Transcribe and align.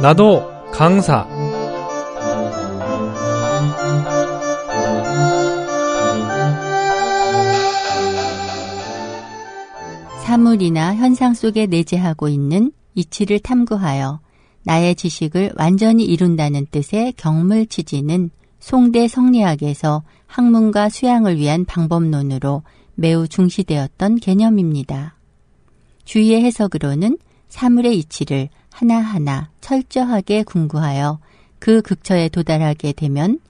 나도 0.00 0.48
강사 0.72 1.26
사물이나 10.22 10.94
현상 10.94 11.34
속에 11.34 11.66
내재하고 11.66 12.28
있는 12.28 12.70
이치를 12.94 13.40
탐구하여 13.40 14.20
나의 14.62 14.94
지식을 14.94 15.54
완전히 15.56 16.04
이룬다는 16.04 16.66
뜻의 16.70 17.14
경물 17.16 17.66
치지는 17.66 18.30
송대 18.60 19.08
성리학에서 19.08 20.04
학문과 20.28 20.90
수양을 20.90 21.38
위한 21.38 21.64
방법론으로 21.64 22.62
매우 22.94 23.26
중시되었던 23.26 24.16
개념입니다. 24.20 25.16
주의의 26.04 26.44
해석으로는 26.44 27.18
사물의 27.48 27.98
이치를 27.98 28.48
하나하나 28.78 29.50
철저하게 29.60 30.44
궁구하여 30.44 31.18
그 31.58 31.82
극처에 31.82 32.28
도달하게 32.28 32.92
되면 32.92 33.40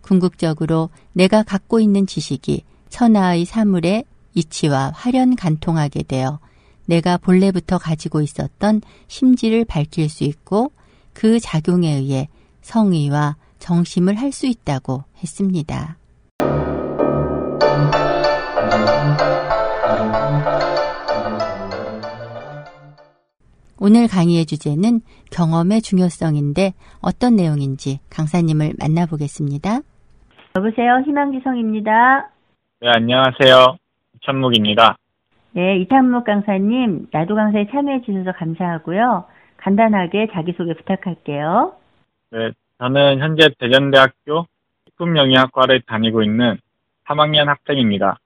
궁극적으로 0.00 0.90
내가 1.12 1.42
갖고 1.42 1.80
있는 1.80 2.06
지식이 2.06 2.62
천하의 2.88 3.46
사물의 3.46 4.04
이치와 4.34 4.92
활연 4.94 5.34
간통하게 5.34 6.04
되어 6.04 6.38
내가 6.84 7.16
본래부터 7.16 7.78
가지고 7.78 8.22
있었던 8.22 8.80
심지를 9.08 9.64
밝힐 9.64 10.08
수 10.08 10.22
있고 10.22 10.70
그 11.12 11.40
작용에 11.40 11.92
의해 11.92 12.28
성의와 12.62 13.36
정심을 13.58 14.14
할 14.14 14.30
수 14.30 14.46
있다고 14.46 15.02
했습니다. 15.20 15.96
오늘 23.78 24.08
강의의 24.08 24.46
주제는 24.46 25.00
경험의 25.30 25.82
중요성인데 25.82 26.72
어떤 27.02 27.36
내용인지 27.36 28.00
강사님을 28.10 28.72
만나보겠습니다. 28.80 29.80
여보세요. 30.56 31.02
희망지성입니다. 31.04 32.30
네, 32.80 32.88
안녕하세요. 32.88 33.76
이천묵입니다. 34.16 34.96
네, 35.52 35.78
이탄묵 35.78 36.24
강사님, 36.24 37.08
나도 37.12 37.34
강사에 37.34 37.66
참여해 37.70 38.02
주셔서 38.02 38.32
감사하고요. 38.32 39.24
간단하게 39.58 40.28
자기소개 40.32 40.74
부탁할게요. 40.74 41.74
네, 42.30 42.50
저는 42.78 43.20
현재 43.20 43.48
대전대학교 43.58 44.46
식품영양학과를 44.86 45.82
다니고 45.86 46.22
있는 46.22 46.58
3학년 47.06 47.46
학생입니다. 47.46 48.18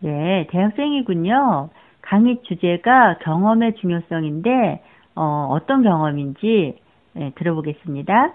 네, 0.00 0.46
대학생이군요. 0.50 1.70
강의 2.04 2.42
주제가 2.42 3.18
경험의 3.18 3.76
중요성인데 3.76 4.82
어, 5.14 5.48
어떤 5.50 5.82
경험인지 5.82 6.78
네, 7.14 7.32
들어보겠습니다. 7.36 8.34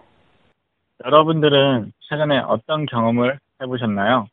여러분들은 1.06 1.92
최근에 2.00 2.40
어떤 2.40 2.86
경험을 2.88 3.40
해보셨나요? 3.62 4.28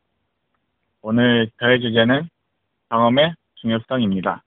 오늘 1.03 1.51
저의 1.61 1.81
주제는 1.81 2.28
경험의 2.89 3.34
중요성입니다. 3.56 4.43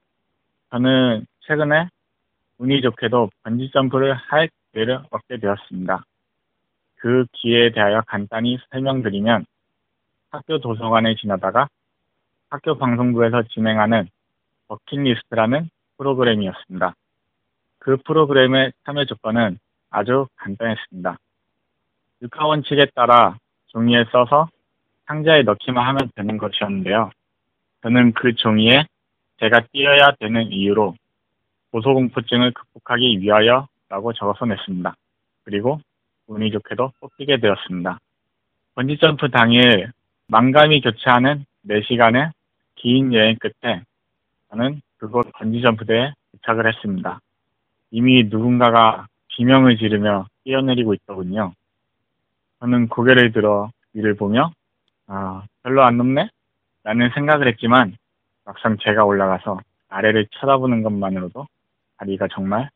저는 0.71 1.25
최근에 1.41 1.87
운이 2.57 2.81
좋게도 2.81 3.29
번지점프를 3.43 4.15
할 4.15 4.49
기회를 4.73 5.01
얻게 5.11 5.37
되었습니다. 5.37 6.03
그 6.95 7.25
기회에 7.33 7.71
대하여 7.71 8.01
간단히 8.07 8.57
설명드리면 8.71 9.45
학교 10.31 10.59
도서관에 10.59 11.15
지나다가 11.15 11.67
학교 12.49 12.77
방송부에서 12.77 13.43
진행하는 13.43 14.09
버킷리스트라는 14.69 15.69
프로그램이었습니다. 15.97 16.95
그 17.79 17.97
프로그램의 17.97 18.71
참여 18.85 19.05
조건은 19.05 19.59
아주 19.89 20.27
간단했습니다. 20.35 21.17
육하 22.21 22.45
원칙에 22.45 22.85
따라 22.95 23.37
종이에 23.67 24.05
써서 24.11 24.49
상자에 25.07 25.43
넣기만 25.43 25.85
하면 25.87 26.11
되는 26.15 26.37
것이었는데요. 26.37 27.11
저는 27.81 28.13
그 28.13 28.35
종이에 28.35 28.85
제가 29.39 29.61
뛰어야 29.71 30.11
되는 30.19 30.51
이유로 30.51 30.95
고소공포증을 31.71 32.51
극복하기 32.53 33.19
위하여 33.21 33.67
라고 33.89 34.13
적어서 34.13 34.45
냈습니다. 34.45 34.95
그리고 35.43 35.79
운이 36.27 36.51
좋게도 36.51 36.93
뽑히게 36.99 37.37
되었습니다. 37.37 37.99
번지점프 38.75 39.29
당일 39.29 39.91
망감이 40.27 40.81
교체하는 40.81 41.45
4시간의 41.67 42.31
긴 42.75 43.13
여행 43.13 43.35
끝에 43.37 43.81
저는 44.49 44.81
그곳 44.97 45.31
번지점프대에 45.33 46.13
도착을 46.31 46.67
했습니다. 46.67 47.19
이미 47.91 48.23
누군가가 48.23 49.07
비명을 49.27 49.77
지르며 49.77 50.27
뛰어내리고 50.43 50.93
있더군요. 50.95 51.53
저는 52.59 52.87
고개를 52.89 53.31
들어 53.31 53.71
위를 53.93 54.15
보며 54.15 54.51
아 55.07 55.43
별로 55.63 55.83
안 55.83 55.97
높네? 55.97 56.29
라는 56.83 57.09
생각을 57.13 57.47
했지만 57.47 57.95
막상 58.45 58.77
제가 58.81 59.05
올라가서 59.05 59.59
아래를 59.89 60.27
쳐다보는 60.31 60.83
것만으로도 60.83 61.47
다리가 61.97 62.27
정말 62.31 62.69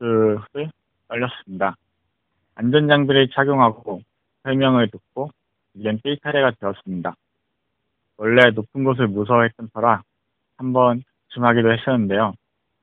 쓱쓱 0.00 0.70
떨렸습니다. 1.08 1.76
안전장비를 2.54 3.30
착용하고 3.30 4.02
설명을 4.42 4.90
듣고 4.90 5.30
이젠 5.74 5.98
뛸 6.00 6.18
차례가 6.22 6.52
되었습니다. 6.58 7.14
원래 8.16 8.50
높은 8.50 8.84
곳을 8.84 9.06
무서워했던 9.08 9.70
터라 9.72 10.02
한번 10.56 11.02
주춤하기도 11.28 11.72
했었는데요. 11.72 12.34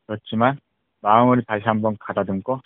그렇지만 0.06 0.57
마음을 1.01 1.44
다시 1.44 1.63
한번 1.66 1.97
가다듬고 2.00 2.61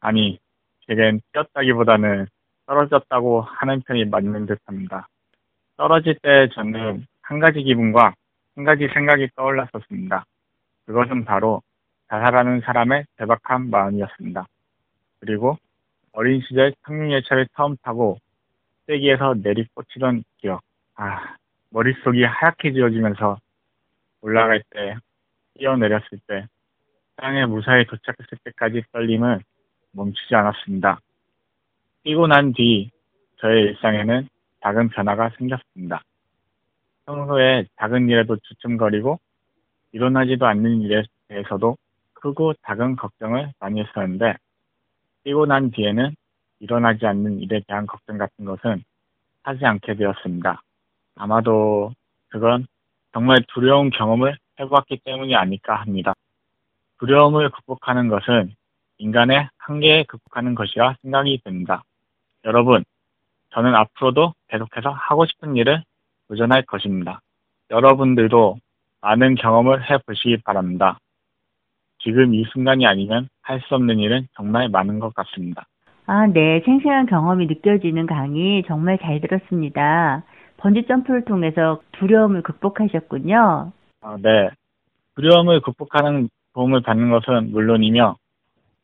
아니 0.00 0.38
제겐 0.86 1.20
뛰었다기보다는 1.32 2.26
떨어졌다고 2.66 3.42
하는 3.42 3.82
편이 3.82 4.06
맞는 4.06 4.46
듯합니다. 4.46 5.08
떨어질 5.76 6.16
때 6.22 6.48
저는 6.54 7.06
한 7.22 7.38
가지 7.38 7.62
기분과 7.62 8.14
한 8.56 8.64
가지 8.64 8.88
생각이 8.92 9.28
떠올랐었습니다. 9.34 10.24
그것은 10.86 11.24
바로 11.24 11.62
자살하는 12.08 12.60
사람의 12.60 13.06
대박한 13.16 13.70
마음이었습니다. 13.70 14.46
그리고 15.20 15.58
어린 16.12 16.40
시절 16.46 16.74
청룡열차를 16.86 17.48
처음 17.56 17.76
타고 17.82 18.18
세기에서 18.86 19.34
내리꽂히던 19.42 20.24
기억. 20.38 20.60
아, 20.96 21.34
머릿속이 21.70 22.22
하얗게 22.22 22.72
지워지면서 22.72 23.38
올라갈 24.20 24.62
때, 24.70 24.96
뛰어내렸을 25.54 26.18
때, 26.26 26.46
땅에 27.16 27.46
무사히 27.46 27.84
도착했을 27.86 28.38
때까지 28.44 28.82
떨림은 28.92 29.40
멈추지 29.92 30.34
않았습니다. 30.34 31.00
뛰고 32.04 32.26
난 32.26 32.52
뒤 32.52 32.90
저의 33.36 33.62
일상에는 33.64 34.28
작은 34.62 34.88
변화가 34.90 35.30
생겼습니다. 35.38 36.02
평소에 37.06 37.66
작은 37.76 38.08
일에도 38.08 38.36
주춤거리고 38.36 39.20
일어나지도 39.92 40.46
않는 40.46 40.80
일에 40.82 41.02
대해서도 41.28 41.76
크고 42.14 42.54
작은 42.66 42.96
걱정을 42.96 43.52
많이 43.60 43.80
했었는데 43.80 44.34
뛰고 45.24 45.46
난 45.46 45.70
뒤에는 45.70 46.14
일어나지 46.60 47.06
않는 47.06 47.40
일에 47.40 47.60
대한 47.68 47.86
걱정 47.86 48.18
같은 48.18 48.44
것은 48.44 48.82
하지 49.42 49.64
않게 49.66 49.94
되었습니다. 49.94 50.62
아마도 51.16 51.92
그건 52.28 52.66
정말 53.12 53.44
두려운 53.48 53.90
경험을 53.90 54.36
해보았기 54.60 55.00
때문이 55.04 55.34
아닐까 55.34 55.74
합니다. 55.76 56.14
두려움을 56.98 57.50
극복하는 57.50 58.08
것은 58.08 58.54
인간의 58.98 59.48
한계에 59.58 60.04
극복하는 60.04 60.54
것이라 60.54 60.96
생각이 61.02 61.40
듭니다. 61.44 61.82
여러분, 62.44 62.84
저는 63.50 63.74
앞으로도 63.74 64.34
계속해서 64.48 64.90
하고 64.90 65.26
싶은 65.26 65.56
일을 65.56 65.82
도전할 66.28 66.62
것입니다. 66.62 67.20
여러분들도 67.70 68.58
많은 69.00 69.34
경험을 69.34 69.90
해보시기 69.90 70.38
바랍니다. 70.42 70.98
지금 71.98 72.34
이 72.34 72.44
순간이 72.52 72.86
아니면 72.86 73.28
할 73.42 73.60
수 73.60 73.74
없는 73.74 73.98
일은 73.98 74.26
정말 74.36 74.68
많은 74.68 74.98
것 74.98 75.14
같습니다. 75.14 75.64
아, 76.06 76.26
네. 76.26 76.60
생생한 76.64 77.06
경험이 77.06 77.46
느껴지는 77.46 78.06
강의 78.06 78.62
정말 78.66 78.98
잘 78.98 79.20
들었습니다. 79.20 80.22
번지 80.58 80.86
점프를 80.86 81.24
통해서 81.24 81.80
두려움을 81.92 82.42
극복하셨군요. 82.42 83.72
아, 84.04 84.18
네. 84.20 84.50
두려움을 85.16 85.60
극복하는 85.62 86.28
도움을 86.52 86.82
받는 86.82 87.10
것은 87.10 87.52
물론이며 87.52 88.16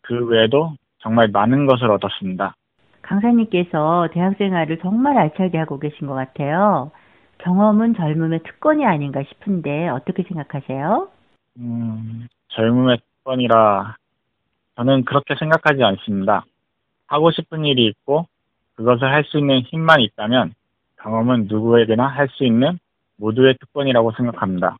그 0.00 0.26
외에도 0.26 0.72
정말 1.02 1.28
많은 1.28 1.66
것을 1.66 1.90
얻었습니다. 1.90 2.54
강사님께서 3.02 4.08
대학 4.12 4.36
생활을 4.38 4.78
정말 4.78 5.18
알차게 5.18 5.58
하고 5.58 5.78
계신 5.78 6.06
것 6.06 6.14
같아요. 6.14 6.90
경험은 7.38 7.94
젊음의 7.96 8.40
특권이 8.44 8.86
아닌가 8.86 9.22
싶은데 9.22 9.88
어떻게 9.88 10.22
생각하세요? 10.22 11.08
음, 11.58 12.26
젊음의 12.48 12.98
특권이라 12.98 13.96
저는 14.76 15.04
그렇게 15.04 15.34
생각하지 15.34 15.82
않습니다. 15.82 16.44
하고 17.06 17.30
싶은 17.30 17.66
일이 17.66 17.86
있고 17.86 18.26
그것을 18.74 19.04
할 19.12 19.24
수 19.24 19.38
있는 19.38 19.60
힘만 19.60 20.00
있다면 20.00 20.54
경험은 21.02 21.46
누구에게나 21.48 22.06
할 22.06 22.28
수 22.28 22.44
있는 22.44 22.78
모두의 23.18 23.56
특권이라고 23.60 24.12
생각합니다. 24.12 24.76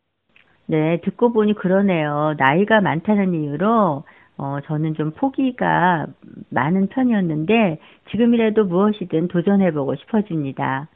네, 0.71 1.01
듣고 1.03 1.33
보니 1.33 1.55
그러네요. 1.55 2.35
나이가 2.39 2.81
많다는 2.81 3.35
이유로 3.35 4.05
어, 4.39 4.59
저는 4.67 4.95
좀 4.95 5.11
포기가 5.11 6.07
많은 6.49 6.87
편이었는데 6.87 7.81
지금이라도 8.13 8.67
무엇이든 8.67 9.27
도전해보고 9.27 9.97
싶어집니다. 9.97 10.87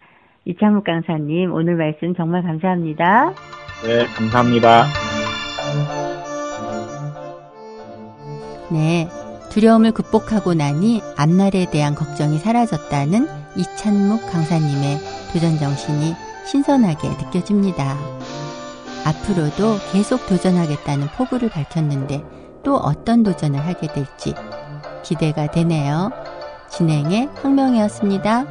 이창욱 0.45 0.85
강사님 0.85 1.53
오늘 1.53 1.75
말씀 1.75 2.15
정말 2.15 2.45
감사합니다. 2.45 3.31
네, 3.85 4.05
감사합니다. 4.17 4.85
네. 8.71 9.09
두려움을 9.51 9.91
극복하고 9.91 10.55
나니 10.55 11.01
앞날에 11.19 11.67
대한 11.73 11.97
걱정이 11.97 12.39
사라졌다는 12.39 13.27
이찬묵 13.57 14.21
강사님의 14.31 14.99
도전 15.33 15.59
정신이 15.59 16.15
신선하게 16.47 17.09
느껴집니다. 17.09 18.24
앞으로도 19.05 19.79
계속 19.93 20.27
도전하겠다는 20.27 21.09
포부를 21.09 21.51
밝혔는데 21.51 22.23
또 22.63 22.77
어떤 22.77 23.23
도전을 23.23 23.61
하게 23.61 23.87
될지 23.89 24.35
기대가 25.03 25.47
되네요. 25.47 26.11
진행의 26.71 27.29
황명이었습니다. 27.35 28.45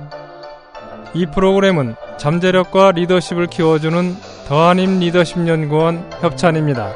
이 1.16 1.26
프로그램은 1.26 1.96
잠재력과 2.18 2.92
리더십을 2.92 3.48
키워주는 3.48 4.16
더한임 4.48 5.00
리더십 5.00 5.48
연구원 5.48 6.10
협찬입니다. 6.22 6.94